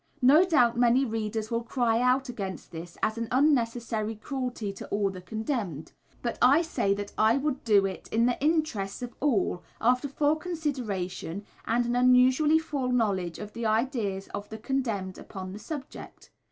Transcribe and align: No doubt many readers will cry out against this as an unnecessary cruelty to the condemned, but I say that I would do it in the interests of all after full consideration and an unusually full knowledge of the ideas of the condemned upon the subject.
No 0.23 0.43
doubt 0.43 0.79
many 0.79 1.05
readers 1.05 1.51
will 1.51 1.61
cry 1.61 2.01
out 2.01 2.27
against 2.27 2.71
this 2.71 2.97
as 3.03 3.19
an 3.19 3.27
unnecessary 3.29 4.15
cruelty 4.15 4.73
to 4.73 4.89
the 5.13 5.21
condemned, 5.21 5.91
but 6.23 6.39
I 6.41 6.63
say 6.63 6.95
that 6.95 7.13
I 7.19 7.37
would 7.37 7.63
do 7.63 7.85
it 7.85 8.07
in 8.11 8.25
the 8.25 8.43
interests 8.43 9.03
of 9.03 9.13
all 9.19 9.61
after 9.79 10.07
full 10.07 10.37
consideration 10.37 11.45
and 11.65 11.85
an 11.85 11.95
unusually 11.95 12.57
full 12.57 12.91
knowledge 12.91 13.37
of 13.37 13.53
the 13.53 13.67
ideas 13.67 14.27
of 14.29 14.49
the 14.49 14.57
condemned 14.57 15.19
upon 15.19 15.51
the 15.53 15.59
subject. 15.59 16.31